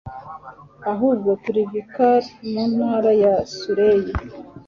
ahubwo 0.91 1.29
turi 1.43 1.61
vicar, 1.71 2.21
mu 2.49 2.63
ntara 2.73 3.11
ya 3.23 3.33
surrey 3.55 4.03